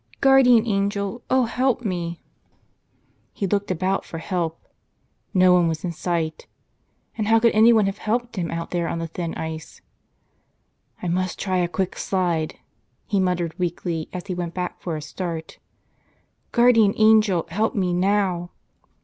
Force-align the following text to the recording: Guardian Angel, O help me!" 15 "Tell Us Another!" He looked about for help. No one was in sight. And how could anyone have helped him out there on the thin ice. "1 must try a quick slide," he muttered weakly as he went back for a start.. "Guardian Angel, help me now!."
Guardian 0.19 0.65
Angel, 0.65 1.21
O 1.29 1.45
help 1.45 1.83
me!" 1.83 2.09
15 2.09 2.09
"Tell 2.09 2.25
Us 2.25 2.71
Another!" 2.71 3.39
He 3.39 3.47
looked 3.55 3.69
about 3.71 4.03
for 4.03 4.17
help. 4.17 4.65
No 5.31 5.53
one 5.53 5.67
was 5.67 5.83
in 5.85 5.91
sight. 5.91 6.47
And 7.15 7.27
how 7.27 7.39
could 7.39 7.51
anyone 7.53 7.85
have 7.85 7.99
helped 7.99 8.35
him 8.35 8.49
out 8.49 8.71
there 8.71 8.87
on 8.87 8.97
the 8.97 9.05
thin 9.05 9.35
ice. 9.35 9.79
"1 11.01 11.13
must 11.13 11.37
try 11.37 11.57
a 11.57 11.67
quick 11.67 11.95
slide," 11.99 12.55
he 13.05 13.19
muttered 13.19 13.59
weakly 13.59 14.09
as 14.11 14.25
he 14.25 14.33
went 14.33 14.55
back 14.55 14.81
for 14.81 14.95
a 14.95 15.03
start.. 15.03 15.59
"Guardian 16.51 16.95
Angel, 16.97 17.45
help 17.51 17.75
me 17.75 17.93
now!." 17.93 18.49